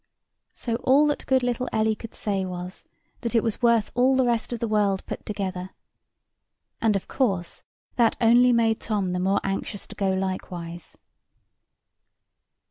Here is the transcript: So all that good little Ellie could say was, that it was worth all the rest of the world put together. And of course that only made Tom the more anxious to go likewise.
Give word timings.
So 0.55 0.77
all 0.77 1.05
that 1.05 1.27
good 1.27 1.43
little 1.43 1.69
Ellie 1.71 1.93
could 1.93 2.15
say 2.15 2.43
was, 2.43 2.87
that 3.19 3.35
it 3.35 3.43
was 3.43 3.61
worth 3.61 3.91
all 3.93 4.15
the 4.15 4.25
rest 4.25 4.51
of 4.51 4.57
the 4.59 4.67
world 4.67 5.05
put 5.05 5.23
together. 5.27 5.75
And 6.81 6.95
of 6.95 7.07
course 7.07 7.61
that 7.97 8.15
only 8.19 8.51
made 8.51 8.79
Tom 8.81 9.13
the 9.13 9.19
more 9.19 9.39
anxious 9.43 9.85
to 9.85 9.95
go 9.95 10.09
likewise. 10.09 10.97